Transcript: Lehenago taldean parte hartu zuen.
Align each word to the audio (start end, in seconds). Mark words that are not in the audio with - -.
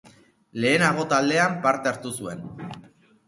Lehenago 0.63 1.03
taldean 1.11 1.59
parte 1.67 1.91
hartu 1.91 2.13
zuen. 2.23 2.41